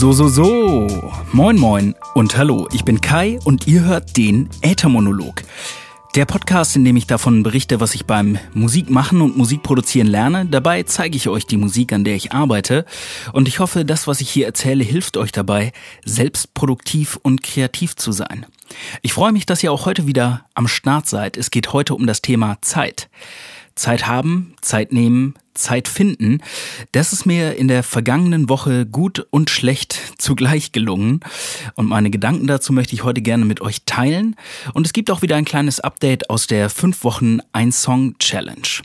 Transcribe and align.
So, 0.00 0.12
so, 0.12 0.28
so. 0.28 0.86
Moin, 1.30 1.58
moin 1.58 1.94
und 2.14 2.34
hallo. 2.38 2.66
Ich 2.72 2.86
bin 2.86 3.02
Kai 3.02 3.38
und 3.44 3.66
ihr 3.66 3.82
hört 3.82 4.16
den 4.16 4.48
Äthermonolog. 4.62 5.42
Der 6.14 6.24
Podcast, 6.24 6.74
in 6.74 6.86
dem 6.86 6.96
ich 6.96 7.06
davon 7.06 7.42
berichte, 7.42 7.80
was 7.80 7.94
ich 7.94 8.06
beim 8.06 8.38
Musikmachen 8.54 9.20
und 9.20 9.36
Musikproduzieren 9.36 10.08
lerne. 10.08 10.46
Dabei 10.46 10.84
zeige 10.84 11.18
ich 11.18 11.28
euch 11.28 11.44
die 11.44 11.58
Musik, 11.58 11.92
an 11.92 12.04
der 12.04 12.14
ich 12.14 12.32
arbeite. 12.32 12.86
Und 13.34 13.46
ich 13.46 13.58
hoffe, 13.58 13.84
das, 13.84 14.06
was 14.06 14.22
ich 14.22 14.30
hier 14.30 14.46
erzähle, 14.46 14.84
hilft 14.84 15.18
euch 15.18 15.32
dabei, 15.32 15.70
selbst 16.02 16.54
produktiv 16.54 17.18
und 17.22 17.42
kreativ 17.42 17.94
zu 17.94 18.10
sein. 18.10 18.46
Ich 19.02 19.12
freue 19.12 19.32
mich, 19.32 19.44
dass 19.44 19.62
ihr 19.62 19.70
auch 19.70 19.84
heute 19.84 20.06
wieder 20.06 20.46
am 20.54 20.66
Start 20.66 21.08
seid. 21.08 21.36
Es 21.36 21.50
geht 21.50 21.74
heute 21.74 21.94
um 21.94 22.06
das 22.06 22.22
Thema 22.22 22.56
Zeit. 22.62 23.10
Zeit 23.74 24.06
haben, 24.06 24.54
Zeit 24.60 24.92
nehmen, 24.92 25.34
Zeit 25.54 25.88
finden. 25.88 26.38
Das 26.92 27.12
ist 27.12 27.26
mir 27.26 27.56
in 27.56 27.68
der 27.68 27.82
vergangenen 27.82 28.48
Woche 28.48 28.86
gut 28.86 29.26
und 29.30 29.50
schlecht 29.50 29.98
zugleich 30.18 30.72
gelungen. 30.72 31.20
Und 31.74 31.86
meine 31.86 32.10
Gedanken 32.10 32.46
dazu 32.46 32.72
möchte 32.72 32.94
ich 32.94 33.04
heute 33.04 33.22
gerne 33.22 33.44
mit 33.44 33.60
euch 33.60 33.82
teilen. 33.86 34.36
Und 34.74 34.86
es 34.86 34.92
gibt 34.92 35.10
auch 35.10 35.22
wieder 35.22 35.36
ein 35.36 35.44
kleines 35.44 35.80
Update 35.80 36.30
aus 36.30 36.46
der 36.46 36.70
5 36.70 37.04
Wochen 37.04 37.38
Ein 37.52 37.72
Song 37.72 38.16
Challenge. 38.18 38.82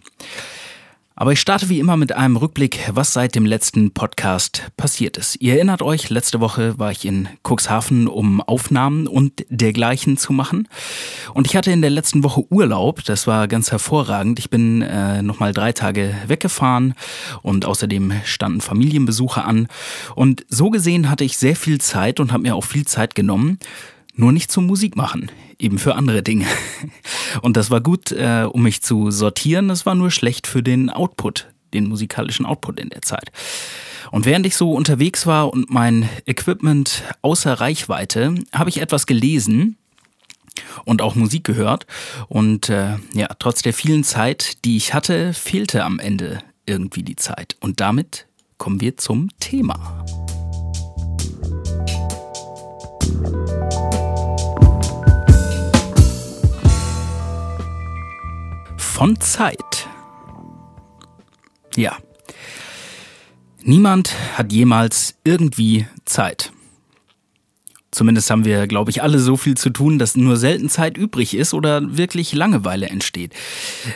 Aber 1.17 1.31
ich 1.31 1.39
starte 1.39 1.69
wie 1.69 1.79
immer 1.79 1.95
mit 1.95 2.11
einem 2.11 2.35
Rückblick, 2.35 2.89
was 2.91 3.13
seit 3.13 3.35
dem 3.35 3.45
letzten 3.45 3.91
Podcast 3.91 4.69
passiert 4.75 5.15
ist. 5.15 5.37
Ihr 5.39 5.53
erinnert 5.53 5.81
euch, 5.81 6.09
letzte 6.09 6.41
Woche 6.41 6.77
war 6.77 6.91
ich 6.91 7.05
in 7.05 7.29
Cuxhaven, 7.41 8.09
um 8.09 8.41
Aufnahmen 8.41 9.07
und 9.07 9.45
dergleichen 9.47 10.17
zu 10.17 10.33
machen. 10.33 10.67
Und 11.33 11.47
ich 11.47 11.55
hatte 11.55 11.71
in 11.71 11.79
der 11.79 11.89
letzten 11.89 12.25
Woche 12.25 12.43
Urlaub, 12.51 13.01
das 13.05 13.27
war 13.27 13.47
ganz 13.47 13.71
hervorragend. 13.71 14.39
Ich 14.39 14.49
bin 14.49 14.81
äh, 14.81 15.21
nochmal 15.21 15.53
drei 15.53 15.71
Tage 15.71 16.13
weggefahren 16.27 16.95
und 17.41 17.65
außerdem 17.65 18.11
standen 18.25 18.59
Familienbesuche 18.59 19.45
an. 19.45 19.67
Und 20.15 20.45
so 20.49 20.69
gesehen 20.69 21.09
hatte 21.09 21.23
ich 21.23 21.37
sehr 21.37 21.55
viel 21.55 21.79
Zeit 21.79 22.19
und 22.19 22.33
habe 22.33 22.43
mir 22.43 22.55
auch 22.55 22.65
viel 22.65 22.85
Zeit 22.85 23.15
genommen 23.15 23.57
nur 24.15 24.31
nicht 24.31 24.51
zum 24.51 24.65
Musik 24.65 24.95
machen, 24.95 25.31
eben 25.59 25.77
für 25.77 25.95
andere 25.95 26.23
Dinge. 26.23 26.45
Und 27.41 27.57
das 27.57 27.69
war 27.71 27.81
gut, 27.81 28.11
äh, 28.11 28.47
um 28.49 28.63
mich 28.63 28.81
zu 28.81 29.11
sortieren, 29.11 29.67
das 29.67 29.85
war 29.85 29.95
nur 29.95 30.11
schlecht 30.11 30.47
für 30.47 30.63
den 30.63 30.89
Output, 30.89 31.47
den 31.73 31.87
musikalischen 31.87 32.45
Output 32.45 32.79
in 32.79 32.89
der 32.89 33.01
Zeit. 33.01 33.31
Und 34.11 34.25
während 34.25 34.45
ich 34.45 34.55
so 34.55 34.73
unterwegs 34.73 35.25
war 35.25 35.51
und 35.51 35.69
mein 35.69 36.07
Equipment 36.25 37.03
außer 37.21 37.53
Reichweite, 37.53 38.35
habe 38.53 38.69
ich 38.69 38.79
etwas 38.79 39.07
gelesen 39.07 39.77
und 40.85 41.01
auch 41.01 41.15
Musik 41.15 41.43
gehört. 41.43 41.85
Und 42.27 42.69
äh, 42.69 42.97
ja, 43.13 43.27
trotz 43.39 43.61
der 43.61 43.73
vielen 43.73 44.03
Zeit, 44.03 44.63
die 44.63 44.77
ich 44.77 44.93
hatte, 44.93 45.33
fehlte 45.33 45.83
am 45.83 45.99
Ende 45.99 46.39
irgendwie 46.65 47.03
die 47.03 47.15
Zeit. 47.15 47.57
Und 47.59 47.79
damit 47.79 48.27
kommen 48.57 48.81
wir 48.81 48.97
zum 48.97 49.29
Thema. 49.39 50.05
Von 59.05 59.19
Zeit. 59.21 59.87
Ja. 61.75 61.95
Niemand 63.61 64.15
hat 64.35 64.51
jemals 64.51 65.13
irgendwie 65.23 65.85
Zeit. 66.05 66.51
Zumindest 67.95 68.29
haben 68.29 68.43
wir, 68.43 68.67
glaube 68.67 68.91
ich, 68.91 69.01
alle 69.01 69.19
so 69.19 69.37
viel 69.37 69.55
zu 69.55 69.69
tun, 69.69 69.99
dass 69.99 70.17
nur 70.17 70.35
selten 70.35 70.67
Zeit 70.67 70.97
übrig 70.97 71.33
ist 71.33 71.53
oder 71.53 71.95
wirklich 71.95 72.33
Langeweile 72.33 72.89
entsteht. 72.89 73.31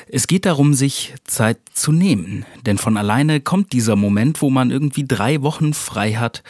Es 0.07 0.25
geht 0.25 0.45
darum, 0.45 0.73
sich 0.73 1.13
Zeit 1.25 1.57
zu 1.73 1.91
nehmen. 1.91 2.45
Denn 2.65 2.77
von 2.77 2.95
alleine 2.95 3.41
kommt 3.41 3.73
dieser 3.73 3.97
Moment, 3.97 4.41
wo 4.41 4.49
man 4.49 4.71
irgendwie 4.71 5.03
drei 5.05 5.41
Wochen 5.41 5.73
frei 5.73 6.13
hat 6.13 6.43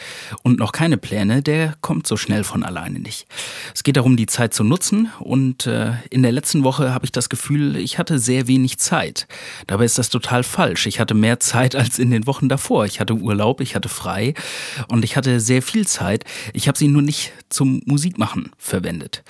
und 0.44 0.60
noch 0.60 0.70
keine 0.70 0.96
Pläne, 0.96 1.42
der 1.42 1.74
kommt 1.80 2.06
so 2.06 2.16
schnell 2.16 2.44
von 2.44 2.62
alleine 2.62 3.00
nicht. 3.00 3.26
Es 3.74 3.82
geht 3.82 3.96
darum, 3.96 4.16
die 4.16 4.26
Zeit 4.26 4.54
zu 4.54 4.62
nutzen. 4.62 5.10
Und 5.18 5.66
äh, 5.66 5.94
in 6.08 6.22
der 6.22 6.30
letzten 6.30 6.62
Woche 6.62 6.94
habe 6.94 7.04
ich 7.04 7.10
das 7.10 7.28
Gefühl, 7.28 7.74
ich 7.74 7.98
hatte 7.98 8.20
sehr 8.20 8.46
wenig 8.46 8.78
Zeit. 8.78 9.26
Dabei 9.66 9.86
ist 9.86 9.98
das 9.98 10.08
total 10.08 10.44
falsch. 10.44 10.86
Ich 10.86 11.00
hatte 11.00 11.14
mehr 11.14 11.40
Zeit 11.40 11.74
als 11.74 11.98
in 11.98 12.12
den 12.12 12.28
Wochen 12.28 12.48
davor. 12.48 12.84
Ich 12.84 13.00
hatte 13.00 13.14
Urlaub, 13.14 13.60
ich 13.60 13.74
hatte 13.74 13.88
frei 13.88 14.34
und 14.86 15.04
ich 15.04 15.16
hatte 15.16 15.40
sehr 15.40 15.62
viel 15.62 15.84
Zeit. 15.84 16.24
Ich 16.52 16.68
habe 16.68 16.78
sie 16.78 16.86
nur 16.86 17.02
nicht 17.02 17.32
zum 17.50 17.82
Musikmachen 17.84 18.50
verwendet. 18.56 19.22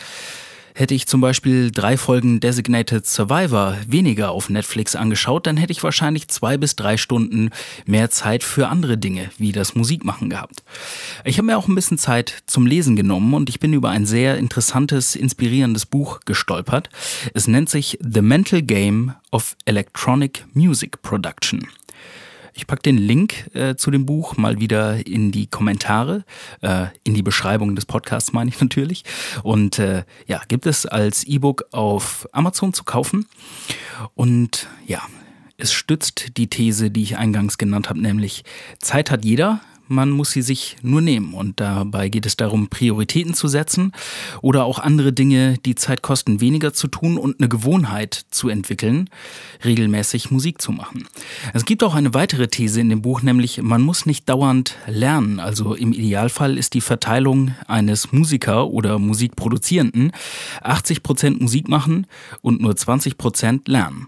Hätte 0.75 0.94
ich 0.94 1.06
zum 1.06 1.20
Beispiel 1.20 1.70
drei 1.70 1.97
Folgen 1.97 2.41
Designated 2.41 3.06
Survivor 3.06 3.76
weniger 3.86 4.31
auf 4.31 4.48
Netflix 4.48 4.94
angeschaut, 4.97 5.47
dann 5.47 5.56
hätte 5.56 5.72
ich 5.72 5.82
wahrscheinlich 5.82 6.28
zwei 6.28 6.56
bis 6.56 6.76
drei 6.76 6.97
Stunden 6.97 7.50
mehr 7.86 8.10
Zeit 8.10 8.44
für 8.44 8.69
andere 8.69 8.97
Dinge, 8.97 9.31
wie 9.36 9.53
das 9.53 9.75
Musikmachen 9.75 10.31
gehabt. 10.31 10.62
Ich 11.25 11.38
habe 11.38 11.47
mir 11.47 11.58
auch 11.58 11.69
ein 11.69 11.75
bisschen 11.75 11.98
Zeit 11.98 12.44
zum 12.47 12.66
Lesen 12.66 12.97
genommen 12.97 13.34
und 13.34 13.48
ich 13.48 13.60
bin 13.60 13.72
über 13.72 13.91
ein 13.91 14.06
sehr 14.06 14.38
interessantes, 14.38 15.16
inspirierendes 15.16 15.87
Buch 15.87 16.20
gestolpert. 16.25 16.88
Es 17.34 17.47
nennt 17.47 17.69
sich 17.69 17.98
The 18.00 18.22
Mental 18.22 18.62
Game 18.62 19.14
of 19.32 19.56
Electronic 19.64 20.47
Music 20.54 21.02
Production. 21.02 21.66
Ich 22.55 22.66
packe 22.66 22.83
den 22.83 22.99
Link 22.99 23.55
äh, 23.55 23.77
zu 23.77 23.91
dem 23.91 24.06
Buch 24.06 24.37
mal 24.37 24.61
wieder 24.61 25.06
in 25.06 25.33
die 25.33 25.47
Kommentare, 25.47 26.25
äh, 26.61 26.87
in 27.05 27.15
die 27.15 27.22
Beschreibung 27.22 27.75
des 27.75 27.87
Podcasts 27.87 28.33
meine 28.33 28.50
ich 28.50 28.61
natürlich. 28.61 29.05
Und 29.43 29.78
äh, 29.78 30.05
ja, 30.27 30.41
gibt 30.49 30.66
es 30.66 30.87
als 30.87 31.25
E-Book 31.25 31.66
auf 31.72 32.28
Amazon 32.33 32.72
zu 32.72 32.84
kaufen. 32.84 33.27
Und 34.15 34.69
ja, 34.87 35.03
es 35.56 35.72
stützt 35.72 36.37
die 36.37 36.49
These, 36.49 36.91
die 36.91 37.03
ich 37.03 37.16
eingangs 37.16 37.59
genannt 37.59 37.88
habe, 37.88 38.00
nämlich 38.00 38.44
Zeit 38.78 39.11
hat 39.11 39.25
jeder, 39.25 39.61
man 39.90 40.10
muss 40.10 40.30
sie 40.30 40.42
sich 40.42 40.76
nur 40.82 41.00
nehmen. 41.00 41.34
Und 41.34 41.60
dabei 41.60 42.08
geht 42.08 42.24
es 42.24 42.36
darum, 42.36 42.68
Prioritäten 42.68 43.34
zu 43.34 43.48
setzen 43.48 43.92
oder 44.40 44.64
auch 44.64 44.78
andere 44.78 45.12
Dinge, 45.12 45.58
die 45.64 45.74
Zeit 45.74 46.00
kosten, 46.00 46.40
weniger 46.40 46.72
zu 46.72 46.88
tun 46.88 47.18
und 47.18 47.40
eine 47.40 47.48
Gewohnheit 47.48 48.24
zu 48.30 48.48
entwickeln, 48.48 49.10
regelmäßig 49.64 50.30
Musik 50.30 50.62
zu 50.62 50.72
machen. 50.72 51.06
Es 51.52 51.64
gibt 51.64 51.82
auch 51.82 51.94
eine 51.94 52.14
weitere 52.14 52.48
These 52.48 52.80
in 52.80 52.88
dem 52.88 53.02
Buch, 53.02 53.22
nämlich 53.22 53.60
man 53.62 53.82
muss 53.82 54.06
nicht 54.06 54.28
dauernd 54.28 54.76
lernen. 54.86 55.40
Also 55.40 55.74
im 55.74 55.92
Idealfall 55.92 56.56
ist 56.56 56.74
die 56.74 56.80
Verteilung 56.80 57.54
eines 57.66 58.12
Musiker 58.12 58.68
oder 58.68 58.98
Musikproduzierenden 58.98 60.12
80 60.62 61.02
Prozent 61.02 61.40
Musik 61.40 61.68
machen 61.68 62.06
und 62.42 62.60
nur 62.60 62.76
20 62.76 63.18
Prozent 63.18 63.66
lernen. 63.66 64.06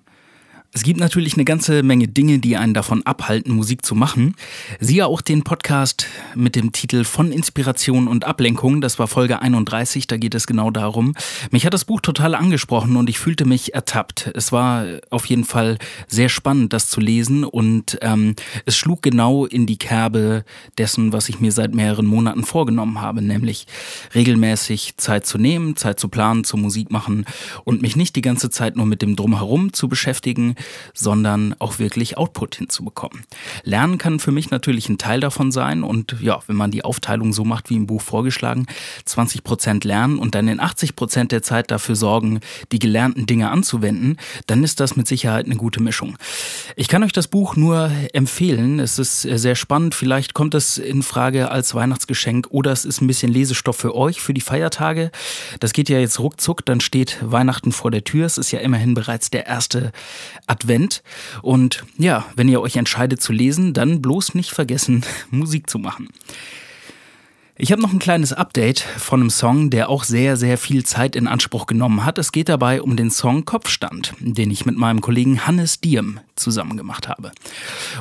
Es 0.74 0.84
gibt 0.84 0.98
natürlich 0.98 1.34
eine 1.34 1.44
ganze 1.44 1.82
Menge 1.82 2.08
Dinge, 2.08 2.38
die 2.38 2.56
einen 2.56 2.72
davon 2.72 3.04
abhalten, 3.04 3.54
Musik 3.54 3.84
zu 3.84 3.94
machen. 3.94 4.34
Siehe 4.80 5.06
auch 5.06 5.20
den 5.20 5.42
Podcast 5.42 6.06
mit 6.34 6.56
dem 6.56 6.72
Titel 6.72 7.04
Von 7.04 7.30
Inspiration 7.30 8.08
und 8.08 8.24
Ablenkung. 8.24 8.80
Das 8.80 8.98
war 8.98 9.06
Folge 9.06 9.42
31, 9.42 10.06
da 10.06 10.16
geht 10.16 10.34
es 10.34 10.46
genau 10.46 10.70
darum. 10.70 11.12
Mich 11.50 11.66
hat 11.66 11.74
das 11.74 11.84
Buch 11.84 12.00
total 12.00 12.34
angesprochen 12.34 12.96
und 12.96 13.10
ich 13.10 13.18
fühlte 13.18 13.44
mich 13.44 13.74
ertappt. 13.74 14.30
Es 14.34 14.50
war 14.50 14.86
auf 15.10 15.26
jeden 15.26 15.44
Fall 15.44 15.76
sehr 16.08 16.30
spannend, 16.30 16.72
das 16.72 16.88
zu 16.88 17.00
lesen 17.00 17.44
und 17.44 17.98
ähm, 18.00 18.34
es 18.64 18.74
schlug 18.74 19.02
genau 19.02 19.44
in 19.44 19.66
die 19.66 19.76
Kerbe 19.76 20.42
dessen, 20.78 21.12
was 21.12 21.28
ich 21.28 21.38
mir 21.38 21.52
seit 21.52 21.74
mehreren 21.74 22.06
Monaten 22.06 22.44
vorgenommen 22.44 23.02
habe, 23.02 23.20
nämlich 23.20 23.66
regelmäßig 24.14 24.94
Zeit 24.96 25.26
zu 25.26 25.36
nehmen, 25.36 25.76
Zeit 25.76 26.00
zu 26.00 26.08
planen, 26.08 26.44
zu 26.44 26.56
Musik 26.56 26.90
machen 26.90 27.26
und 27.64 27.82
mich 27.82 27.94
nicht 27.94 28.16
die 28.16 28.22
ganze 28.22 28.48
Zeit 28.48 28.74
nur 28.74 28.86
mit 28.86 29.02
dem 29.02 29.16
Drumherum 29.16 29.74
zu 29.74 29.86
beschäftigen, 29.86 30.54
sondern 30.94 31.54
auch 31.58 31.78
wirklich 31.78 32.18
Output 32.18 32.56
hinzubekommen. 32.56 33.22
Lernen 33.64 33.98
kann 33.98 34.18
für 34.18 34.32
mich 34.32 34.50
natürlich 34.50 34.88
ein 34.88 34.98
Teil 34.98 35.20
davon 35.20 35.52
sein 35.52 35.82
und 35.82 36.16
ja, 36.20 36.40
wenn 36.46 36.56
man 36.56 36.70
die 36.70 36.84
Aufteilung 36.84 37.32
so 37.32 37.44
macht 37.44 37.70
wie 37.70 37.76
im 37.76 37.86
Buch 37.86 38.02
vorgeschlagen, 38.02 38.66
20 39.04 39.44
Prozent 39.44 39.84
lernen 39.84 40.18
und 40.18 40.34
dann 40.34 40.48
in 40.48 40.60
80 40.60 40.96
Prozent 40.96 41.32
der 41.32 41.42
Zeit 41.42 41.70
dafür 41.70 41.96
sorgen, 41.96 42.40
die 42.72 42.78
gelernten 42.78 43.26
Dinge 43.26 43.50
anzuwenden, 43.50 44.18
dann 44.46 44.64
ist 44.64 44.80
das 44.80 44.96
mit 44.96 45.06
Sicherheit 45.06 45.46
eine 45.46 45.56
gute 45.56 45.82
Mischung. 45.82 46.16
Ich 46.76 46.88
kann 46.88 47.02
euch 47.02 47.12
das 47.12 47.28
Buch 47.28 47.56
nur 47.56 47.90
empfehlen. 48.12 48.78
Es 48.78 48.98
ist 48.98 49.22
sehr 49.22 49.54
spannend. 49.54 49.94
Vielleicht 49.94 50.34
kommt 50.34 50.54
es 50.54 50.78
in 50.78 51.02
Frage 51.02 51.50
als 51.50 51.74
Weihnachtsgeschenk 51.74 52.48
oder 52.50 52.72
es 52.72 52.84
ist 52.84 53.00
ein 53.00 53.06
bisschen 53.06 53.32
Lesestoff 53.32 53.76
für 53.76 53.94
euch, 53.94 54.20
für 54.20 54.34
die 54.34 54.40
Feiertage. 54.40 55.10
Das 55.60 55.72
geht 55.72 55.88
ja 55.88 55.98
jetzt 55.98 56.18
ruckzuck, 56.18 56.64
dann 56.64 56.80
steht 56.80 57.18
Weihnachten 57.22 57.72
vor 57.72 57.90
der 57.90 58.04
Tür. 58.04 58.26
Es 58.26 58.38
ist 58.38 58.50
ja 58.50 58.60
immerhin 58.60 58.94
bereits 58.94 59.30
der 59.30 59.46
erste 59.46 59.92
Advent. 60.52 61.02
Und 61.40 61.84
ja, 61.96 62.26
wenn 62.36 62.48
ihr 62.48 62.60
euch 62.60 62.76
entscheidet 62.76 63.22
zu 63.22 63.32
lesen, 63.32 63.72
dann 63.72 64.02
bloß 64.02 64.34
nicht 64.34 64.50
vergessen, 64.50 65.04
Musik 65.30 65.68
zu 65.68 65.78
machen. 65.78 66.08
Ich 67.56 67.70
habe 67.70 67.82
noch 67.82 67.92
ein 67.92 67.98
kleines 67.98 68.32
Update 68.32 68.80
von 68.80 69.20
einem 69.20 69.30
Song, 69.30 69.70
der 69.70 69.88
auch 69.88 70.04
sehr, 70.04 70.36
sehr 70.36 70.58
viel 70.58 70.84
Zeit 70.84 71.14
in 71.14 71.28
Anspruch 71.28 71.66
genommen 71.66 72.04
hat. 72.04 72.18
Es 72.18 72.32
geht 72.32 72.48
dabei 72.48 72.82
um 72.82 72.96
den 72.96 73.10
Song 73.10 73.44
Kopfstand, 73.44 74.14
den 74.20 74.50
ich 74.50 74.66
mit 74.66 74.76
meinem 74.76 75.00
Kollegen 75.00 75.46
Hannes 75.46 75.80
Diem 75.80 76.18
zusammen 76.34 76.76
gemacht 76.76 77.08
habe. 77.08 77.30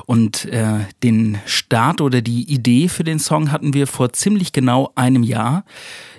Und 0.05 0.45
äh, 0.45 0.79
den 1.03 1.37
Start 1.45 2.01
oder 2.01 2.21
die 2.21 2.51
Idee 2.51 2.87
für 2.87 3.03
den 3.03 3.19
Song 3.19 3.51
hatten 3.51 3.73
wir 3.73 3.87
vor 3.87 4.13
ziemlich 4.13 4.51
genau 4.53 4.93
einem 4.95 5.21
Jahr. 5.21 5.65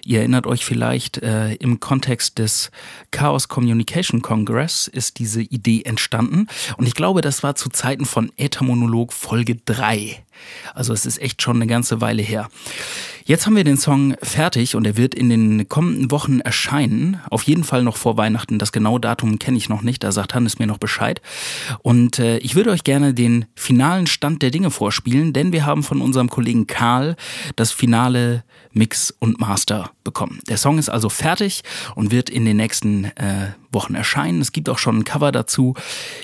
Ihr 0.05 0.19
erinnert 0.19 0.47
euch 0.47 0.65
vielleicht, 0.65 1.19
äh, 1.19 1.55
im 1.55 1.81
Kontext 1.81 2.39
des 2.39 2.71
Chaos 3.11 3.49
Communication 3.49 4.21
Congress 4.21 4.89
ist 4.89 5.19
diese 5.19 5.43
Idee 5.43 5.83
entstanden. 5.83 6.49
Und 6.77 6.87
ich 6.87 6.95
glaube, 6.95 7.21
das 7.21 7.43
war 7.43 7.55
zu 7.55 7.69
Zeiten 7.69 8.05
von 8.05 8.33
Äthermonolog 8.37 9.13
Folge 9.13 9.57
3. 9.57 10.25
Also 10.75 10.93
es 10.93 11.07
ist 11.07 11.21
echt 11.21 11.43
schon 11.43 11.57
eine 11.57 11.67
ganze 11.67 12.01
Weile 12.01 12.23
her. 12.23 12.49
Jetzt 13.25 13.47
haben 13.47 13.55
wir 13.55 13.63
den 13.63 13.77
Song 13.77 14.17
fertig 14.21 14.75
und 14.75 14.85
er 14.85 14.97
wird 14.97 15.15
in 15.15 15.29
den 15.29 15.69
kommenden 15.69 16.11
Wochen 16.11 16.41
erscheinen. 16.41 17.21
Auf 17.31 17.45
jeden 17.45 17.63
Fall 17.63 17.85
noch 17.85 17.97
vor 17.97 18.17
Weihnachten. 18.17 18.59
Das 18.59 18.73
genaue 18.73 19.01
Datum 19.01 19.39
kenne 19.39 19.59
ich 19.59 19.69
noch 19.69 19.83
nicht, 19.83 20.03
da 20.03 20.11
sagt 20.11 20.35
Hannes 20.35 20.59
mir 20.59 20.67
noch 20.67 20.79
Bescheid. 20.79 21.23
Und 21.83 22.19
äh, 22.19 22.39
ich 22.39 22.57
würde 22.57 22.71
euch 22.71 22.83
gerne 22.83 23.15
den 23.15 23.45
finalen 23.55 24.09
Stand 24.09 24.43
der 24.43 24.51
Dinge 24.51 24.73
vorspielen, 24.73 25.33
denn 25.33 25.53
wir 25.53 25.65
haben 25.65 25.85
von 25.85 26.01
unserem 26.01 26.31
Kollegen 26.31 26.67
Karl 26.67 27.15
das 27.55 27.71
finale 27.71 28.43
Mix 28.73 29.15
und 29.21 29.39
Master 29.39 29.92
bekommen. 30.05 30.41
Der 30.49 30.57
Song 30.57 30.79
ist 30.79 30.89
also 30.89 31.09
fertig 31.09 31.63
und 31.95 32.11
wird 32.11 32.31
in 32.31 32.45
den 32.45 32.57
nächsten 32.57 33.05
äh, 33.05 33.53
Wochen 33.71 33.95
erscheinen. 33.95 34.41
Es 34.41 34.53
gibt 34.53 34.69
auch 34.69 34.79
schon 34.79 34.99
ein 34.99 35.05
Cover 35.05 35.33
dazu. 35.33 35.75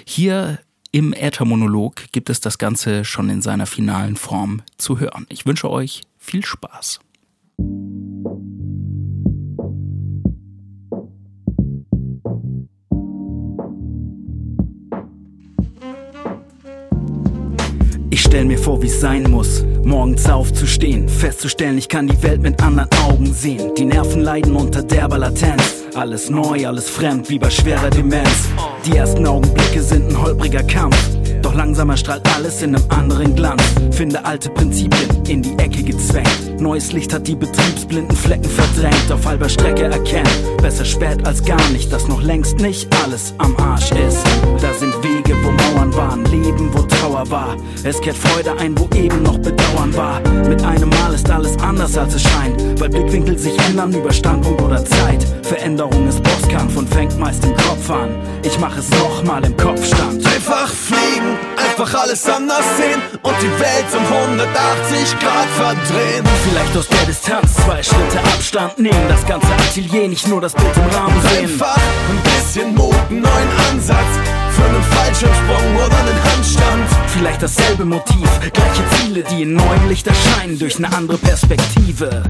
Hier 0.04 0.58
im 0.90 1.12
Äthermonolog 1.12 2.10
gibt 2.12 2.30
es 2.30 2.40
das 2.40 2.58
Ganze 2.58 3.04
schon 3.04 3.28
in 3.28 3.42
seiner 3.42 3.66
finalen 3.66 4.16
Form 4.16 4.62
zu 4.78 4.98
hören. 4.98 5.26
Ich 5.28 5.46
wünsche 5.46 5.70
euch 5.70 6.02
viel 6.18 6.44
Spaß. 6.44 7.00
Stell 18.38 18.46
mir 18.46 18.58
vor, 18.58 18.80
wie's 18.80 19.00
sein 19.00 19.28
muss, 19.28 19.64
morgens 19.82 20.30
aufzustehen, 20.30 21.08
festzustellen, 21.08 21.76
ich 21.76 21.88
kann 21.88 22.06
die 22.06 22.22
Welt 22.22 22.40
mit 22.40 22.62
anderen 22.62 22.88
Augen 23.04 23.34
sehen. 23.34 23.72
Die 23.76 23.84
Nerven 23.84 24.22
leiden 24.22 24.54
unter 24.54 24.80
derber 24.80 25.18
Latenz. 25.18 25.74
Alles 25.96 26.30
neu, 26.30 26.64
alles 26.64 26.88
fremd, 26.88 27.28
wie 27.30 27.40
bei 27.40 27.50
schwerer 27.50 27.90
Demenz. 27.90 28.48
Die 28.86 28.96
ersten 28.96 29.26
Augenblicke 29.26 29.82
sind 29.82 30.10
ein 30.10 30.22
holpriger 30.22 30.62
Kampf. 30.62 30.96
Doch 31.42 31.52
langsamer 31.52 31.96
strahlt 31.96 32.22
alles 32.36 32.62
in 32.62 32.76
einem 32.76 32.84
anderen 32.90 33.34
Glanz. 33.34 33.62
Finde 33.90 34.24
alte 34.24 34.50
Prinzipien 34.50 35.08
in 35.26 35.42
die 35.42 35.58
Ecke 35.58 35.67
gezwängt. 35.88 36.60
Neues 36.60 36.92
Licht 36.92 37.14
hat 37.14 37.26
die 37.26 37.34
betriebsblinden 37.34 38.14
Flecken 38.14 38.48
verdrängt. 38.48 39.10
Auf 39.10 39.24
halber 39.24 39.48
Strecke 39.48 39.84
erkennen, 39.84 40.28
besser 40.60 40.84
spät 40.84 41.26
als 41.26 41.42
gar 41.42 41.68
nicht, 41.70 41.90
dass 41.90 42.06
noch 42.08 42.22
längst 42.22 42.58
nicht 42.58 42.88
alles 43.02 43.34
am 43.38 43.56
Arsch 43.56 43.90
ist. 43.92 44.22
Da 44.60 44.72
sind 44.74 44.92
Wege, 45.02 45.34
wo 45.42 45.50
Mauern 45.50 45.94
waren, 45.96 46.24
Leben, 46.26 46.68
wo 46.74 46.82
Trauer 46.82 47.30
war. 47.30 47.56
Es 47.84 48.00
kehrt 48.00 48.16
Freude 48.16 48.58
ein, 48.58 48.78
wo 48.78 48.86
eben 48.94 49.22
noch 49.22 49.38
Bedauern 49.38 49.96
war. 49.96 50.20
Mit 50.46 50.62
einem 50.62 50.90
Mal 50.90 51.14
ist 51.14 51.30
alles 51.30 51.56
anders 51.58 51.96
als 51.96 52.14
es 52.14 52.22
scheint, 52.22 52.80
weil 52.80 52.90
Blickwinkel 52.90 53.38
sich 53.38 53.58
ändern 53.68 53.92
über 53.94 54.12
Standpunkt 54.12 54.60
oder 54.60 54.84
Zeit. 54.84 55.26
Veränderung 55.42 56.06
ist 56.06 56.22
Bosskampf 56.22 56.76
und 56.76 56.92
fängt 56.92 57.18
meist 57.18 57.42
im 57.44 57.54
Kopf 57.56 57.88
an. 57.90 58.10
Ich 58.42 58.58
mach 58.60 58.76
es 58.76 58.90
nochmal 58.90 59.42
im 59.44 59.56
Kopfstand. 59.56 60.26
Einfach 60.26 60.68
fliegen, 60.68 61.38
einfach 61.78 62.02
alles 62.02 62.28
anders 62.28 62.64
sehen 62.76 63.00
und 63.22 63.34
die 63.40 63.60
Welt 63.60 63.86
um 63.96 64.04
180 64.04 65.18
Grad 65.20 65.46
verdrehen. 65.56 66.24
Vielleicht 66.48 66.76
aus 66.76 66.88
der 66.88 67.06
Distanz 67.06 67.54
zwei 67.54 67.82
Schritte 67.82 68.18
Abstand 68.34 68.78
nehmen. 68.78 69.08
Das 69.08 69.24
ganze 69.24 69.46
Atelier, 69.46 70.08
nicht 70.08 70.26
nur 70.26 70.40
das 70.40 70.54
Bild 70.54 70.76
im 70.76 70.86
Rahmen 70.96 71.20
sehen. 71.22 71.44
Einfach 71.44 71.76
ein 71.76 72.20
bisschen 72.24 72.74
Mut, 72.74 72.94
einen 73.10 73.20
neuen 73.20 73.48
Ansatz 73.70 73.98
für 74.50 74.64
einen 74.64 74.82
Fallschirmsprung 74.82 75.76
oder 75.76 75.98
einen 75.98 76.24
Handstand. 76.24 76.88
Vielleicht 77.08 77.42
dasselbe 77.42 77.84
Motiv, 77.84 78.28
gleiche 78.52 78.82
Ziele, 78.96 79.22
die 79.22 79.42
in 79.42 79.54
neuem 79.54 79.88
Licht 79.88 80.06
erscheinen 80.06 80.58
durch 80.58 80.78
eine 80.78 80.92
andere 80.96 81.18
Perspektive. 81.18 82.24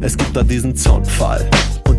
Es 0.00 0.16
gibt 0.16 0.36
da 0.36 0.42
diesen 0.42 0.76
Zaunpfahl 0.76 1.48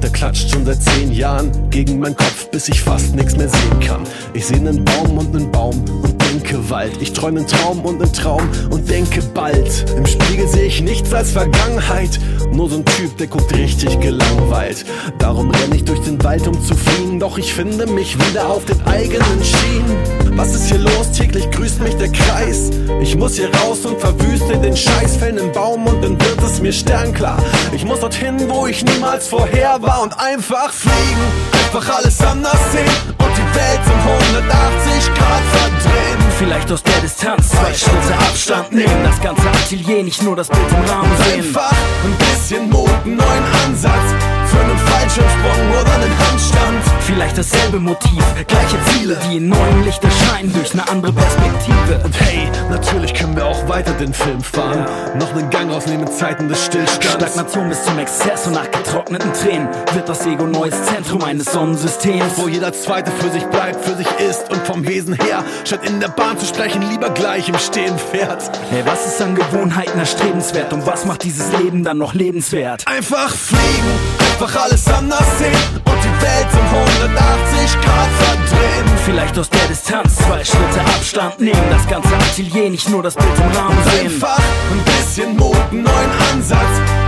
der 0.04 0.12
klatscht 0.12 0.52
schon 0.52 0.66
seit 0.66 0.84
zehn 0.84 1.14
Jahren 1.14 1.70
gegen 1.70 1.98
meinen 1.98 2.16
Kopf, 2.16 2.50
bis 2.52 2.68
ich 2.68 2.82
fast 2.82 3.16
nichts 3.16 3.38
mehr 3.38 3.48
sehen 3.48 3.80
kann. 3.80 4.04
Ich 4.34 4.46
sehe 4.46 4.58
einen 4.58 4.84
Baum 4.84 5.18
und 5.18 5.34
einen 5.34 5.50
Baum 5.50 5.82
und 6.04 6.22
denke 6.22 6.70
Wald. 6.70 6.92
Ich 7.00 7.14
träume 7.14 7.40
einen 7.40 7.48
Traum 7.48 7.80
und 7.86 8.02
einen 8.02 8.12
Traum 8.12 8.42
und 8.70 8.90
denke 8.90 9.22
bald. 9.34 9.86
Im 9.96 10.06
Spiegel 10.06 10.48
sehe 10.50 10.66
ich 10.66 10.82
nichts 10.82 11.14
als 11.14 11.32
Vergangenheit, 11.32 12.20
nur 12.52 12.70
so 12.70 12.78
ein 12.78 12.86
Typ, 12.86 13.18
der 13.18 13.28
guckt 13.28 13.56
richtig 13.56 13.98
gelangweilt. 14.02 14.86
Darum 15.20 15.50
renne 15.52 15.78
ich 15.78 15.86
durch 15.86 16.02
den 16.02 16.22
Wald, 16.22 16.46
um 16.48 16.62
zu 16.62 16.76
fliehen, 16.76 17.20
doch 17.20 17.38
ich 17.38 17.54
finde 17.54 17.88
mich 17.88 18.18
wieder 18.28 18.50
auf 18.50 18.66
den 18.66 18.82
eigenen 18.86 19.42
Schienen. 19.42 20.23
Was 20.36 20.56
ist 20.56 20.68
hier 20.68 20.80
los? 20.80 21.12
Täglich 21.12 21.50
grüßt 21.52 21.80
mich 21.82 21.96
der 21.96 22.12
Kreis. 22.12 22.72
Ich 23.02 23.16
muss 23.16 23.36
hier 23.36 23.54
raus 23.56 23.86
und 23.86 24.00
verwüste 24.00 24.58
den 24.58 24.76
Scheiß, 24.76 25.18
fällen 25.18 25.38
einen 25.38 25.52
Baum 25.52 25.86
und 25.86 26.04
dann 26.04 26.20
wird 26.20 26.42
es 26.42 26.60
mir 26.60 26.74
sternklar. 26.74 27.38
Ich 27.72 27.86
muss 27.86 28.00
dorthin, 28.00 28.50
wo 28.50 28.66
ich 28.66 28.84
niemals 28.84 29.28
vorher 29.28 29.82
war 29.82 30.02
und 30.02 30.18
einfach 30.20 30.72
fliegen. 30.72 31.28
Einfach 31.66 31.98
alles 31.98 32.20
anders 32.22 32.60
sehen 32.72 33.14
und 33.20 33.32
die 33.38 33.56
Welt 33.56 33.82
um 33.86 34.00
180 34.40 35.14
Grad 35.14 35.44
verdrehen. 35.52 36.23
Vielleicht 36.38 36.72
aus 36.72 36.84
der 36.84 37.00
Distanz 37.02 37.50
zwei 37.50 37.74
Schritte 37.74 38.16
Abstand 38.18 38.72
nehmen. 38.72 39.04
Das 39.04 39.22
ganze 39.22 39.48
Atelier, 39.48 40.04
nicht 40.04 40.22
nur 40.24 40.36
das 40.36 40.48
Bild 40.48 40.70
im 40.70 40.84
Rahmen 40.90 41.12
sehen. 41.24 41.46
Einfach 41.46 41.72
ein 41.72 42.16
bisschen 42.18 42.70
Mut, 42.70 42.90
einen 43.06 43.18
neuen 43.18 43.44
Ansatz 43.66 44.34
für 44.54 44.60
einen 44.60 44.78
Fallschirmsprung 44.78 45.72
oder 45.82 45.94
einen 45.96 46.18
Handstand. 46.28 46.84
Vielleicht 47.02 47.38
dasselbe 47.38 47.80
Motiv, 47.80 48.24
gleiche 48.48 48.78
Ziele, 48.90 49.18
die 49.28 49.38
in 49.38 49.50
neuem 49.50 49.84
Licht 49.84 50.04
erscheinen 50.04 50.54
durch 50.54 50.74
eine 50.74 50.88
andere 50.90 51.12
Perspektive. 51.12 52.02
Und 52.04 52.20
hey, 52.22 52.48
natürlich 52.70 53.14
können 53.14 53.36
wir 53.36 53.46
auch 53.46 53.68
weiter 53.68 53.94
den 53.94 54.14
Film 54.14 54.42
fahren. 54.42 54.86
Noch 55.20 55.36
einen 55.36 55.50
Gang 55.50 55.72
rausnehmen 55.72 56.08
in 56.08 56.14
Zeiten 56.14 56.48
des 56.50 56.66
Stillstands. 56.66 57.16
Stagnation 57.16 57.70
bis 57.70 57.84
zum 57.84 57.98
Exzess 58.00 58.48
und 58.48 58.54
nach 58.54 58.70
getrockneten 58.70 59.34
Tränen 59.34 59.68
wird 59.94 60.08
das 60.08 60.26
Ego 60.26 60.46
neues 60.46 60.76
Zentrum 60.86 61.24
eines 61.24 61.52
Sonnensystems. 61.52 62.34
Wo 62.38 62.48
jeder 62.48 62.74
Zweite 62.74 63.12
für 63.12 63.30
sich 63.30 63.44
bleibt, 63.46 63.84
für 63.84 63.96
sich 63.96 64.08
ist 64.20 64.50
und 64.50 64.66
vom 64.66 64.88
Wesen 64.88 65.14
her, 65.16 65.44
statt 65.64 65.82
in 65.88 66.00
der 66.00 66.10
Bahn 66.10 66.23
zu 66.38 66.46
sprechen, 66.46 66.82
lieber 66.90 67.10
gleich 67.10 67.50
im 67.50 67.58
Stehen 67.58 67.98
fährt. 67.98 68.50
Hey, 68.70 68.84
was 68.86 69.06
ist 69.06 69.22
an 69.22 69.36
Gewohnheiten 69.36 70.00
erstrebenswert 70.00 70.74
und 70.74 70.86
was 70.86 71.06
macht 71.06 71.24
dieses 71.24 71.52
Leben 71.60 71.84
dann 71.84 71.98
noch 71.98 72.14
lebenswert? 72.14 72.88
Einfach 72.88 73.30
fliegen, 73.30 74.00
einfach 74.20 74.64
alles 74.64 74.88
anders 74.88 75.26
sehen 75.38 75.54
und 75.76 75.98
die 76.04 76.22
Welt 76.22 76.48
um 76.54 77.14
180 77.14 77.82
Grad 77.82 78.10
verdrehen. 78.20 78.86
Vielleicht 79.06 79.38
aus 79.38 79.50
der 79.50 79.68
Distanz 79.68 80.16
zwei 80.16 80.44
Schritte 80.44 80.80
Abstand 80.96 81.40
nehmen. 81.40 81.70
Das 81.70 81.88
ganze 81.88 82.16
Atelier, 82.16 82.70
nicht 82.70 82.90
nur 82.90 83.04
das 83.04 83.16
Bild 83.16 83.38
im 83.38 83.58
Rahmen 83.58 83.78
sehen. 83.92 84.06
Einfach 84.06 84.40
ein 84.72 84.84
bisschen 84.86 85.38
Mut, 85.38 85.56
einen 85.72 85.84
neuen 85.84 86.12
Ansatz 86.32 86.60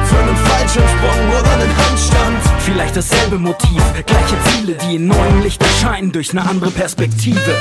für 0.05 0.17
einen 0.17 0.35
Fallschirmsprung 0.35 1.29
oder 1.39 1.51
einen 1.51 1.77
Handstand. 1.77 2.37
Vielleicht 2.59 2.95
dasselbe 2.95 3.39
Motiv, 3.39 3.81
gleiche 4.05 4.35
Ziele, 4.49 4.73
die 4.73 4.95
in 4.95 5.07
neuem 5.07 5.41
Licht 5.41 5.61
erscheinen 5.63 6.11
durch 6.11 6.31
eine 6.31 6.47
andere 6.47 6.71
Perspektive. 6.71 7.55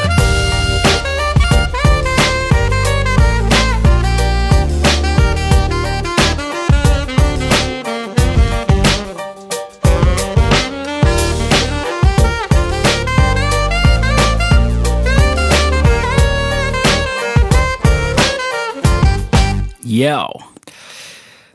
Yeah. 19.95 20.29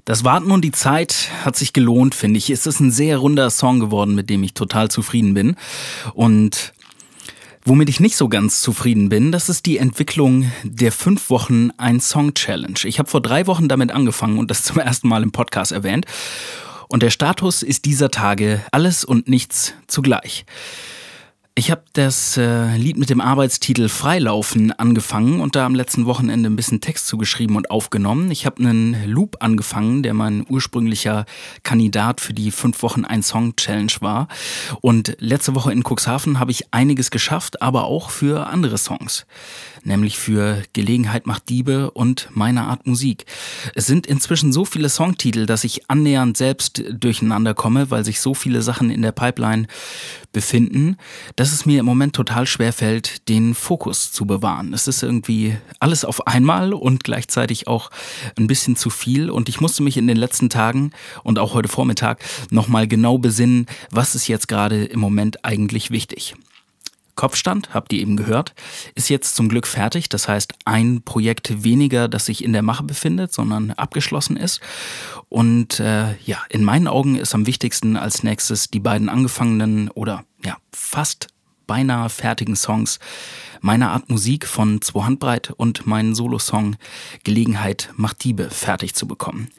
Das 0.05 0.23
Warten 0.23 0.51
und 0.51 0.61
die 0.61 0.71
Zeit 0.71 1.27
hat 1.43 1.57
sich 1.57 1.73
gelohnt, 1.73 2.15
finde 2.15 2.37
ich. 2.37 2.49
Es 2.49 2.65
ist 2.65 2.79
ein 2.79 2.89
sehr 2.89 3.17
runder 3.17 3.49
Song 3.49 3.81
geworden, 3.81 4.15
mit 4.15 4.29
dem 4.29 4.43
ich 4.43 4.53
total 4.53 4.89
zufrieden 4.89 5.33
bin. 5.33 5.57
Und 6.13 6.73
womit 7.65 7.89
ich 7.89 7.99
nicht 7.99 8.15
so 8.15 8.29
ganz 8.29 8.61
zufrieden 8.61 9.09
bin, 9.09 9.33
das 9.33 9.49
ist 9.49 9.65
die 9.65 9.77
Entwicklung 9.77 10.49
der 10.63 10.93
fünf 10.93 11.29
Wochen 11.29 11.71
ein 11.77 11.99
Song 11.99 12.33
Challenge. 12.33 12.79
Ich 12.85 12.97
habe 12.97 13.09
vor 13.09 13.21
drei 13.21 13.45
Wochen 13.45 13.67
damit 13.67 13.91
angefangen 13.91 14.39
und 14.39 14.49
das 14.49 14.63
zum 14.63 14.79
ersten 14.79 15.09
Mal 15.09 15.21
im 15.21 15.33
Podcast 15.33 15.73
erwähnt. 15.73 16.05
Und 16.87 17.03
der 17.03 17.11
Status 17.11 17.61
ist 17.61 17.83
dieser 17.83 18.09
Tage 18.09 18.61
alles 18.71 19.03
und 19.03 19.27
nichts 19.27 19.73
zugleich. 19.87 20.45
Ich 21.59 21.71
habe 21.71 21.83
das 21.91 22.37
äh, 22.37 22.77
Lied 22.77 22.95
mit 22.95 23.09
dem 23.09 23.19
Arbeitstitel 23.19 23.89
Freilaufen 23.89 24.71
angefangen 24.71 25.41
und 25.41 25.57
da 25.57 25.65
am 25.65 25.75
letzten 25.75 26.05
Wochenende 26.05 26.49
ein 26.49 26.55
bisschen 26.55 26.79
Text 26.79 27.05
zugeschrieben 27.05 27.57
und 27.57 27.69
aufgenommen. 27.69 28.31
Ich 28.31 28.45
habe 28.45 28.63
einen 28.63 29.05
Loop 29.05 29.35
angefangen, 29.41 30.01
der 30.01 30.13
mein 30.13 30.45
ursprünglicher 30.47 31.25
Kandidat 31.63 32.21
für 32.21 32.33
die 32.33 32.51
fünf 32.51 32.81
Wochen 32.81 33.03
ein 33.03 33.23
Song 33.23 33.57
Challenge 33.57 33.91
war. 33.99 34.29
Und 34.79 35.17
letzte 35.19 35.53
Woche 35.53 35.73
in 35.73 35.83
Cuxhaven 35.83 36.39
habe 36.39 36.51
ich 36.51 36.73
einiges 36.73 37.11
geschafft, 37.11 37.61
aber 37.61 37.83
auch 37.83 38.09
für 38.09 38.47
andere 38.47 38.77
Songs, 38.77 39.25
nämlich 39.83 40.17
für 40.17 40.63
Gelegenheit 40.71 41.27
macht 41.27 41.49
Diebe 41.49 41.91
und 41.91 42.29
meine 42.31 42.67
Art 42.67 42.87
Musik. 42.87 43.25
Es 43.75 43.85
sind 43.85 44.07
inzwischen 44.07 44.53
so 44.53 44.63
viele 44.63 44.87
Songtitel, 44.87 45.45
dass 45.45 45.65
ich 45.65 45.89
annähernd 45.89 46.37
selbst 46.37 46.85
durcheinander 46.89 47.53
komme, 47.53 47.91
weil 47.91 48.05
sich 48.05 48.21
so 48.21 48.33
viele 48.33 48.61
Sachen 48.61 48.89
in 48.89 49.01
der 49.01 49.11
Pipeline 49.11 49.67
befinden, 50.31 50.95
dass 51.49 51.61
es 51.61 51.65
mir 51.65 51.79
im 51.79 51.85
Moment 51.87 52.15
total 52.15 52.45
schwer 52.45 52.71
fällt, 52.71 53.27
den 53.27 53.55
Fokus 53.55 54.11
zu 54.11 54.27
bewahren. 54.27 54.71
Es 54.71 54.87
ist 54.87 55.01
irgendwie 55.01 55.57
alles 55.79 56.05
auf 56.05 56.27
einmal 56.27 56.73
und 56.73 57.03
gleichzeitig 57.03 57.67
auch 57.67 57.89
ein 58.37 58.45
bisschen 58.45 58.75
zu 58.75 58.91
viel 58.91 59.31
und 59.31 59.49
ich 59.49 59.59
musste 59.59 59.81
mich 59.81 59.97
in 59.97 60.05
den 60.05 60.15
letzten 60.15 60.51
Tagen 60.51 60.91
und 61.23 61.39
auch 61.39 61.55
heute 61.55 61.67
Vormittag 61.67 62.19
nochmal 62.51 62.87
genau 62.87 63.17
besinnen, 63.17 63.65
was 63.89 64.13
ist 64.13 64.27
jetzt 64.27 64.47
gerade 64.47 64.85
im 64.85 64.99
Moment 64.99 65.43
eigentlich 65.43 65.89
wichtig. 65.89 66.35
Kopfstand, 67.15 67.73
habt 67.73 67.91
ihr 67.93 67.99
eben 67.99 68.15
gehört, 68.15 68.53
ist 68.93 69.09
jetzt 69.09 69.35
zum 69.35 69.49
Glück 69.49 69.65
fertig. 69.65 70.07
Das 70.07 70.27
heißt, 70.27 70.53
ein 70.65 71.01
Projekt 71.01 71.63
weniger, 71.63 72.07
das 72.07 72.27
sich 72.27 72.43
in 72.43 72.53
der 72.53 72.61
Mache 72.61 72.83
befindet, 72.83 73.33
sondern 73.33 73.71
abgeschlossen 73.71 74.37
ist. 74.37 74.61
Und 75.29 75.79
äh, 75.79 76.15
ja, 76.25 76.37
in 76.49 76.63
meinen 76.63 76.87
Augen 76.87 77.15
ist 77.15 77.33
am 77.33 77.47
wichtigsten 77.47 77.97
als 77.97 78.21
nächstes 78.21 78.69
die 78.69 78.79
beiden 78.79 79.09
angefangenen 79.09 79.89
oder 79.89 80.23
ja, 80.45 80.57
fast 80.71 81.27
beinahe 81.69 82.09
fertigen 82.09 82.55
Songs 82.55 82.97
meiner 83.61 83.91
Art 83.91 84.09
Musik 84.09 84.47
von 84.47 84.81
Zwei 84.81 85.03
Handbreit 85.03 85.51
und 85.55 85.85
meinen 85.85 86.15
Solosong 86.15 86.77
Gelegenheit 87.23 87.91
macht 87.95 88.23
Diebe 88.23 88.49
fertig 88.49 88.95
zu 88.95 89.07
bekommen. 89.07 89.51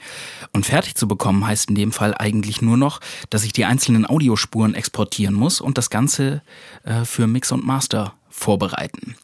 Und 0.52 0.66
fertig 0.66 0.96
zu 0.96 1.06
bekommen 1.06 1.46
heißt 1.46 1.68
in 1.68 1.76
dem 1.76 1.92
Fall 1.92 2.14
eigentlich 2.18 2.62
nur 2.62 2.76
noch, 2.76 3.00
dass 3.30 3.44
ich 3.44 3.52
die 3.52 3.64
einzelnen 3.64 4.06
Audiospuren 4.06 4.74
exportieren 4.74 5.34
muss 5.34 5.60
und 5.60 5.78
das 5.78 5.88
Ganze 5.88 6.42
äh, 6.82 7.04
für 7.04 7.28
Mix 7.28 7.52
und 7.52 7.64
Master 7.64 8.14
vorbereiten. 8.28 9.14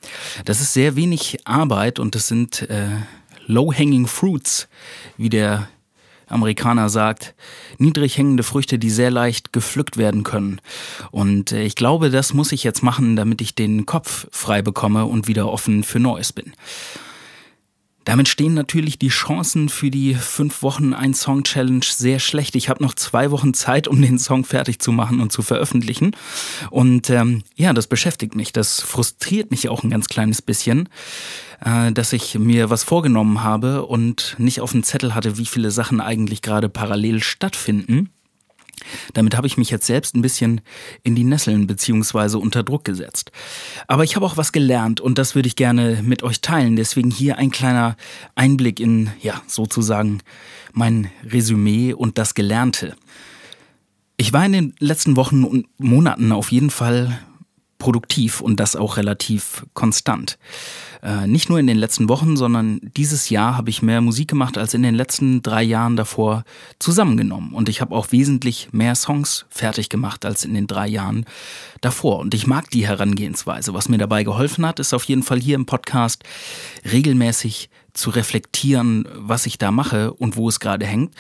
Das 0.45 0.61
ist 0.61 0.73
sehr 0.73 0.95
wenig 0.95 1.39
Arbeit 1.45 1.99
und 1.99 2.15
das 2.15 2.29
sind 2.29 2.63
äh, 2.71 2.89
Low-Hanging 3.47 4.07
Fruits, 4.07 4.69
wie 5.17 5.29
der 5.29 5.69
Amerikaner 6.27 6.89
sagt, 6.89 7.35
niedrig 7.79 8.19
hängende 8.19 8.43
Früchte, 8.43 8.79
die 8.79 8.91
sehr 8.91 9.11
leicht 9.11 9.53
gepflückt 9.53 9.97
werden 9.97 10.25
können. 10.25 10.61
Und 11.11 11.53
äh, 11.53 11.63
ich 11.63 11.77
glaube, 11.77 12.11
das 12.11 12.35
muss 12.35 12.53
ich 12.53 12.65
jetzt 12.65 12.83
machen, 12.83 13.17
damit 13.17 13.41
ich 13.41 13.55
den 13.55 13.87
Kopf 13.87 14.27
frei 14.31 14.63
bekomme 14.63 15.07
und 15.07 15.29
wieder 15.29 15.51
offen 15.51 15.85
für 15.85 16.01
Neues 16.01 16.33
bin. 16.33 16.53
Damit 18.07 18.29
stehen 18.29 18.55
natürlich 18.55 19.01
die 19.01 19.09
Chancen 19.09 19.69
für 19.69 19.91
die 19.91 20.15
fünf 20.15 20.63
Wochen 20.63 20.95
ein 20.95 21.13
Song 21.13 21.43
Challenge 21.43 21.85
sehr 21.85 22.21
schlecht. 22.21 22.55
Ich 22.55 22.69
habe 22.69 22.81
noch 22.83 22.95
zwei 22.95 23.33
Wochen 23.33 23.53
Zeit, 23.53 23.89
um 23.89 24.01
den 24.01 24.21
Song 24.21 24.45
fertig 24.45 24.79
zu 24.79 24.93
machen 24.93 25.21
und 25.21 25.33
zu 25.33 25.43
veröffentlichen. 25.43 26.13
Und 26.71 27.11
ähm, 27.11 27.43
ja, 27.57 27.73
das 27.73 27.89
beschäftigt 27.89 28.37
mich. 28.37 28.53
Das 28.53 28.81
frustriert 28.81 29.51
mich 29.51 29.69
auch 29.69 29.83
ein 29.83 29.91
ganz 29.91 30.07
kleines 30.07 30.41
bisschen, 30.41 30.89
äh, 31.65 31.93
dass 31.93 32.13
ich 32.13 32.39
mir 32.39 32.71
was 32.71 32.85
vorgenommen 32.85 33.43
habe 33.43 33.87
und 33.87 34.37
nicht 34.39 34.61
auf 34.61 34.73
dem 34.73 34.83
Zettel 34.83 35.15
hatte, 35.15 35.39
wie 35.39 35.47
viele 35.47 35.71
Sachen 35.71 36.01
eigentlich 36.01 36.43
gerade 36.43 36.69
parallel 36.69 37.23
stattfinden. 37.23 38.11
Damit 39.15 39.37
habe 39.37 39.47
ich 39.47 39.57
mich 39.57 39.71
jetzt 39.71 39.87
selbst 39.87 40.15
ein 40.15 40.23
bisschen 40.23 40.61
in 41.03 41.15
die 41.15 41.25
Nesseln 41.25 41.67
beziehungsweise 41.67 42.39
unter 42.39 42.63
Druck 42.63 42.85
gesetzt. 42.85 43.33
Aber 43.87 44.05
ich 44.05 44.17
habe 44.17 44.27
auch 44.27 44.37
was 44.37 44.53
gelernt 44.53 45.01
und 45.01 45.19
das 45.19 45.35
würde 45.35 45.49
ich 45.49 45.57
gerne 45.57 46.03
mit 46.03 46.23
euch 46.23 46.41
teilen. 46.41 46.77
Deswegen 46.77 47.11
hier 47.11 47.39
ein 47.39 47.51
kleiner 47.51 47.97
Einblick 48.35 48.79
in, 48.79 49.11
ja, 49.21 49.41
sozusagen 49.47 50.21
mein 50.73 51.11
Resümee 51.25 51.95
und 51.95 52.19
das 52.19 52.35
Gelernte. 52.35 52.97
Ich 54.19 54.33
war 54.33 54.45
in 54.45 54.53
den 54.53 54.75
letzten 54.79 55.17
Wochen 55.17 55.45
und 55.45 55.67
Monaten 55.79 56.33
auf 56.33 56.53
jeden 56.53 56.71
Fall 56.71 57.19
produktiv 57.87 58.41
und 58.41 58.59
das 58.59 58.75
auch 58.75 58.97
relativ 58.97 59.65
konstant. 59.73 60.39
Äh, 61.05 61.29
nicht 61.29 61.49
nur 61.49 61.61
in 61.61 61.69
den 61.69 61.79
letzten 61.79 62.09
Wochen, 62.09 62.37
sondern 62.37 62.81
dieses 62.97 63.31
Jahr 63.31 63.57
habe 63.57 63.71
ich 63.71 63.81
mehr 63.81 64.01
Musik 64.01 64.27
gemacht 64.27 64.59
als 64.59 64.75
in 64.75 64.83
den 64.83 64.97
letzten 64.97 65.41
drei 65.41 65.63
Jahren 65.63 65.95
davor 65.95 66.43
zusammengenommen. 66.81 67.53
Und 67.53 67.69
ich 67.69 67.81
habe 67.81 67.95
auch 67.95 68.11
wesentlich 68.11 68.71
mehr 68.73 68.97
Songs 68.97 69.47
fertig 69.51 69.89
gemacht 69.89 70.25
als 70.25 70.45
in 70.45 70.53
den 70.53 70.67
drei 70.67 70.89
Jahren 70.89 71.27
davor. 71.81 72.19
Und 72.19 72.35
ich 72.35 72.49
mag 72.49 72.69
die 72.71 72.89
Herangehensweise. 72.89 73.73
Was 73.73 73.89
mir 73.89 73.99
dabei 73.99 74.25
geholfen 74.25 74.67
hat, 74.67 74.81
ist 74.81 74.93
auf 74.93 75.05
jeden 75.05 75.23
Fall 75.23 75.39
hier 75.39 75.55
im 75.55 75.67
Podcast 75.67 76.25
regelmäßig 76.91 77.71
zu 77.97 78.11
reflektieren, 78.11 79.09
was 79.15 79.47
ich 79.47 79.59
da 79.59 79.71
mache 79.71 80.13
und 80.13 80.37
wo 80.37 80.49
es 80.49 80.61
gerade 80.61 80.87
hängt. 80.87 81.15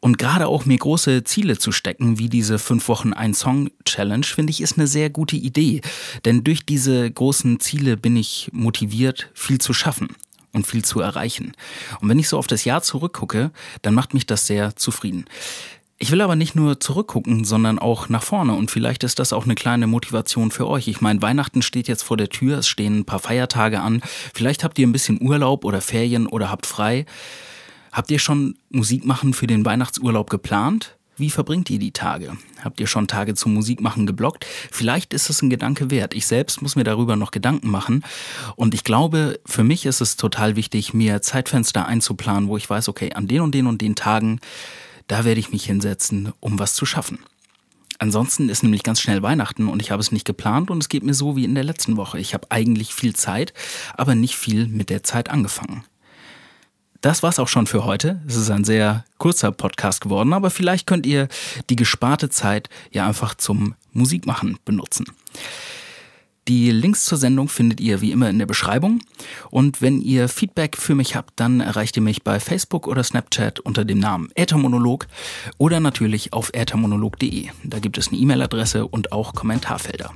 Und 0.00 0.18
gerade 0.18 0.46
auch 0.46 0.64
mir 0.64 0.78
große 0.78 1.24
Ziele 1.24 1.58
zu 1.58 1.72
stecken, 1.72 2.18
wie 2.18 2.28
diese 2.28 2.58
fünf 2.58 2.88
Wochen 2.88 3.12
ein 3.12 3.34
Song 3.34 3.70
Challenge, 3.84 4.24
finde 4.24 4.50
ich, 4.50 4.60
ist 4.60 4.78
eine 4.78 4.86
sehr 4.86 5.10
gute 5.10 5.36
Idee. 5.36 5.80
Denn 6.24 6.44
durch 6.44 6.64
diese 6.64 7.10
großen 7.10 7.58
Ziele 7.58 7.96
bin 7.96 8.16
ich 8.16 8.48
motiviert, 8.52 9.30
viel 9.34 9.58
zu 9.58 9.72
schaffen 9.72 10.08
und 10.52 10.66
viel 10.66 10.84
zu 10.84 11.00
erreichen. 11.00 11.52
Und 12.00 12.08
wenn 12.08 12.18
ich 12.18 12.28
so 12.28 12.38
auf 12.38 12.46
das 12.46 12.64
Jahr 12.64 12.82
zurückgucke, 12.82 13.50
dann 13.82 13.94
macht 13.94 14.14
mich 14.14 14.26
das 14.26 14.46
sehr 14.46 14.76
zufrieden. 14.76 15.24
Ich 16.00 16.12
will 16.12 16.20
aber 16.20 16.36
nicht 16.36 16.54
nur 16.54 16.78
zurückgucken, 16.78 17.44
sondern 17.44 17.80
auch 17.80 18.08
nach 18.08 18.22
vorne 18.22 18.54
und 18.54 18.70
vielleicht 18.70 19.02
ist 19.02 19.18
das 19.18 19.32
auch 19.32 19.44
eine 19.44 19.56
kleine 19.56 19.88
Motivation 19.88 20.52
für 20.52 20.68
euch. 20.68 20.86
Ich 20.86 21.00
meine, 21.00 21.20
Weihnachten 21.22 21.60
steht 21.60 21.88
jetzt 21.88 22.04
vor 22.04 22.16
der 22.16 22.28
Tür, 22.28 22.58
es 22.58 22.68
stehen 22.68 23.00
ein 23.00 23.04
paar 23.04 23.18
Feiertage 23.18 23.80
an, 23.80 24.00
vielleicht 24.32 24.62
habt 24.62 24.78
ihr 24.78 24.86
ein 24.86 24.92
bisschen 24.92 25.20
Urlaub 25.20 25.64
oder 25.64 25.80
Ferien 25.80 26.28
oder 26.28 26.52
habt 26.52 26.66
frei. 26.66 27.04
Habt 27.90 28.12
ihr 28.12 28.20
schon 28.20 28.56
Musik 28.70 29.04
machen 29.04 29.34
für 29.34 29.48
den 29.48 29.64
Weihnachtsurlaub 29.64 30.30
geplant? 30.30 30.96
Wie 31.16 31.30
verbringt 31.30 31.68
ihr 31.68 31.80
die 31.80 31.90
Tage? 31.90 32.36
Habt 32.62 32.78
ihr 32.78 32.86
schon 32.86 33.08
Tage 33.08 33.34
zum 33.34 33.54
Musikmachen 33.54 34.06
geblockt? 34.06 34.46
Vielleicht 34.70 35.12
ist 35.12 35.30
es 35.30 35.42
ein 35.42 35.50
Gedanke 35.50 35.90
wert. 35.90 36.14
Ich 36.14 36.28
selbst 36.28 36.62
muss 36.62 36.76
mir 36.76 36.84
darüber 36.84 37.16
noch 37.16 37.32
Gedanken 37.32 37.70
machen. 37.70 38.04
Und 38.54 38.72
ich 38.72 38.84
glaube, 38.84 39.40
für 39.44 39.64
mich 39.64 39.84
ist 39.84 40.00
es 40.00 40.16
total 40.16 40.54
wichtig, 40.54 40.94
mir 40.94 41.20
Zeitfenster 41.22 41.86
einzuplanen, 41.86 42.48
wo 42.48 42.56
ich 42.56 42.70
weiß, 42.70 42.88
okay, 42.88 43.14
an 43.14 43.26
den 43.26 43.40
und 43.40 43.52
den 43.52 43.66
und 43.66 43.82
den 43.82 43.96
Tagen, 43.96 44.38
da 45.08 45.24
werde 45.24 45.40
ich 45.40 45.50
mich 45.50 45.64
hinsetzen, 45.64 46.32
um 46.38 46.58
was 46.58 46.74
zu 46.74 46.86
schaffen. 46.86 47.18
Ansonsten 47.98 48.48
ist 48.48 48.62
nämlich 48.62 48.84
ganz 48.84 49.00
schnell 49.00 49.22
Weihnachten 49.22 49.68
und 49.68 49.82
ich 49.82 49.90
habe 49.90 50.00
es 50.00 50.12
nicht 50.12 50.24
geplant 50.24 50.70
und 50.70 50.80
es 50.80 50.88
geht 50.88 51.02
mir 51.02 51.14
so 51.14 51.34
wie 51.34 51.44
in 51.44 51.56
der 51.56 51.64
letzten 51.64 51.96
Woche. 51.96 52.20
Ich 52.20 52.32
habe 52.32 52.48
eigentlich 52.50 52.94
viel 52.94 53.16
Zeit, 53.16 53.52
aber 53.96 54.14
nicht 54.14 54.36
viel 54.36 54.68
mit 54.68 54.88
der 54.88 55.02
Zeit 55.02 55.28
angefangen. 55.28 55.84
Das 57.00 57.22
war's 57.22 57.38
auch 57.38 57.48
schon 57.48 57.66
für 57.66 57.84
heute. 57.84 58.20
Es 58.26 58.36
ist 58.36 58.50
ein 58.50 58.64
sehr 58.64 59.04
kurzer 59.18 59.50
Podcast 59.50 60.00
geworden, 60.00 60.32
aber 60.32 60.50
vielleicht 60.50 60.86
könnt 60.86 61.06
ihr 61.06 61.28
die 61.70 61.76
gesparte 61.76 62.28
Zeit 62.28 62.68
ja 62.92 63.06
einfach 63.06 63.34
zum 63.34 63.74
Musikmachen 63.92 64.58
benutzen. 64.64 65.06
Die 66.48 66.70
Links 66.70 67.04
zur 67.04 67.18
Sendung 67.18 67.48
findet 67.48 67.78
ihr 67.78 68.00
wie 68.00 68.10
immer 68.10 68.30
in 68.30 68.38
der 68.38 68.46
Beschreibung. 68.46 69.00
Und 69.50 69.82
wenn 69.82 70.00
ihr 70.00 70.28
Feedback 70.28 70.78
für 70.78 70.94
mich 70.94 71.14
habt, 71.14 71.38
dann 71.38 71.60
erreicht 71.60 71.94
ihr 71.96 72.02
mich 72.02 72.24
bei 72.24 72.40
Facebook 72.40 72.86
oder 72.86 73.02
Snapchat 73.02 73.60
unter 73.60 73.84
dem 73.84 73.98
Namen 73.98 74.30
Äthermonolog 74.34 75.06
oder 75.58 75.78
natürlich 75.78 76.32
auf 76.32 76.50
äthermonolog.de. 76.54 77.48
Da 77.64 77.78
gibt 77.80 77.98
es 77.98 78.08
eine 78.08 78.16
E-Mail-Adresse 78.16 78.86
und 78.86 79.12
auch 79.12 79.34
Kommentarfelder. 79.34 80.10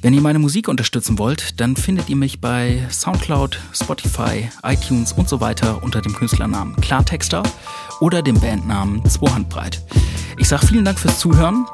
Wenn 0.00 0.14
ihr 0.14 0.22
meine 0.22 0.38
Musik 0.38 0.66
unterstützen 0.68 1.18
wollt, 1.18 1.60
dann 1.60 1.76
findet 1.76 2.08
ihr 2.08 2.16
mich 2.16 2.40
bei 2.40 2.86
Soundcloud, 2.90 3.60
Spotify, 3.74 4.48
iTunes 4.62 5.12
und 5.12 5.28
so 5.28 5.42
weiter 5.42 5.82
unter 5.82 6.00
dem 6.00 6.14
Künstlernamen 6.14 6.74
Klartexter 6.76 7.42
oder 8.00 8.22
dem 8.22 8.40
Bandnamen 8.40 9.04
Zwohandbreit. 9.04 9.82
Ich 10.38 10.48
sage 10.48 10.66
vielen 10.66 10.86
Dank 10.86 10.98
fürs 10.98 11.18
Zuhören, 11.18 11.66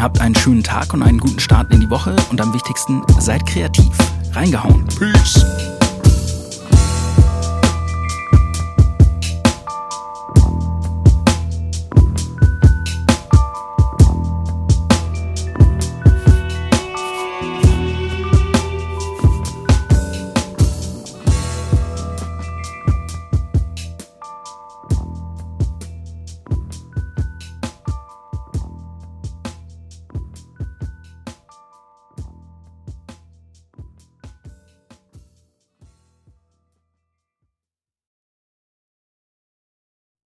habt 0.00 0.20
einen 0.20 0.34
schönen 0.34 0.62
Tag 0.62 0.92
und 0.94 1.02
einen 1.02 1.18
guten 1.18 1.40
Start 1.40 1.72
in 1.72 1.80
die 1.80 1.90
Woche 1.90 2.16
und 2.30 2.40
am 2.40 2.52
wichtigsten, 2.52 3.02
seid 3.18 3.46
kreativ. 3.46 3.90
Reingehauen. 4.32 4.86
Peace. 4.98 5.44